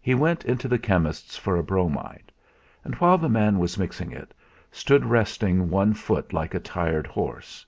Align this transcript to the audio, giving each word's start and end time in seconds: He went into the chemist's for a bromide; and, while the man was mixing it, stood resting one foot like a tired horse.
He 0.00 0.16
went 0.16 0.44
into 0.44 0.66
the 0.66 0.80
chemist's 0.80 1.36
for 1.36 1.56
a 1.56 1.62
bromide; 1.62 2.32
and, 2.82 2.96
while 2.96 3.16
the 3.16 3.28
man 3.28 3.60
was 3.60 3.78
mixing 3.78 4.10
it, 4.10 4.34
stood 4.72 5.04
resting 5.06 5.70
one 5.70 5.94
foot 5.94 6.32
like 6.32 6.54
a 6.54 6.58
tired 6.58 7.06
horse. 7.06 7.64